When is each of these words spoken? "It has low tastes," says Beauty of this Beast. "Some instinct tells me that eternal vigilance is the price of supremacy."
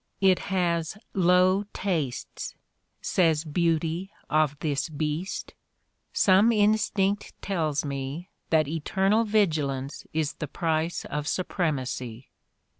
"It 0.19 0.39
has 0.49 0.97
low 1.13 1.63
tastes," 1.73 2.55
says 3.03 3.43
Beauty 3.45 4.09
of 4.31 4.57
this 4.57 4.89
Beast. 4.89 5.53
"Some 6.11 6.51
instinct 6.51 7.39
tells 7.43 7.85
me 7.85 8.31
that 8.49 8.67
eternal 8.67 9.25
vigilance 9.25 10.07
is 10.11 10.33
the 10.33 10.47
price 10.47 11.05
of 11.05 11.27
supremacy." 11.27 12.31